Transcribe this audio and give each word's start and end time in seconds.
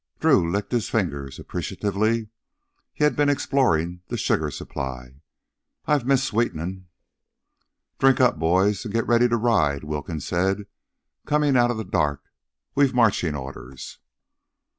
Drew 0.19 0.49
licked 0.49 0.71
his 0.71 0.89
fingers 0.89 1.37
appreciatively. 1.37 2.29
He 2.91 3.03
had 3.03 3.15
been 3.15 3.29
exploring 3.29 4.01
the 4.07 4.17
sugar 4.17 4.49
supply. 4.49 5.21
"I've 5.85 6.07
missed 6.07 6.25
sweetenin'." 6.25 6.87
"Drink 7.99 8.19
up, 8.19 8.39
boys, 8.39 8.83
and 8.83 8.91
get 8.91 9.05
ready 9.05 9.27
to 9.29 9.37
ride," 9.37 9.83
Wilkins 9.83 10.25
said, 10.25 10.65
coming 11.27 11.55
out 11.55 11.69
of 11.69 11.77
the 11.77 11.83
dark. 11.83 12.23
"We've 12.73 12.95
marchin' 12.95 13.35
orders." 13.35 13.99